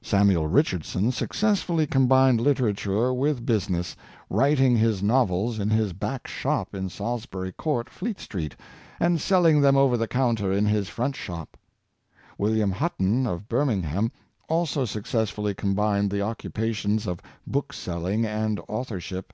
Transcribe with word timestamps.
Samuel 0.00 0.46
Richardson 0.46 1.10
successfully 1.10 1.88
combined 1.88 2.40
literature 2.40 3.12
with 3.12 3.44
business— 3.44 3.96
writing 4.30 4.76
his 4.76 5.02
novels 5.02 5.58
in 5.58 5.70
his 5.70 5.92
back 5.92 6.28
shop 6.28 6.72
in 6.72 6.88
Salisbury 6.88 7.50
court. 7.50 7.90
Fleet 7.90 8.20
Street, 8.20 8.54
and 9.00 9.20
selling 9.20 9.60
them 9.62 9.76
over 9.76 9.96
the 9.96 10.06
counter 10.06 10.52
in 10.52 10.66
his 10.66 10.88
front 10.88 11.16
shop. 11.16 11.56
William 12.38 12.70
Hutton, 12.70 13.26
of 13.26 13.48
Birming 13.48 13.82
ham, 13.82 14.12
also 14.48 14.84
successfully 14.84 15.52
combined 15.52 16.12
the 16.12 16.22
occupations 16.22 17.08
of 17.08 17.18
bookselling 17.44 18.24
and 18.24 18.60
authorship. 18.68 19.32